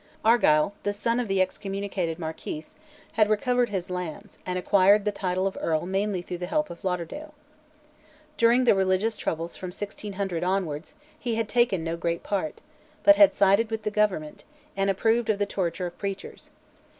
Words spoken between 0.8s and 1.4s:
the son of